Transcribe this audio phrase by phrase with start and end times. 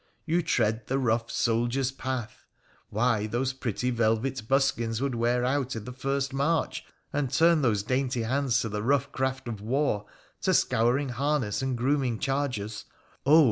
[0.25, 2.47] You tread the rough soldier's path!
[2.89, 6.33] Why, those pretty velvet PHRA THE PHCENICTAX 155 buskins would wear out i' the first
[6.33, 6.83] march.
[7.13, 10.07] And turn those dainty hands to the rough craft of war,
[10.41, 12.85] to scouring harness and grooming chargers—
[13.27, 13.39] oh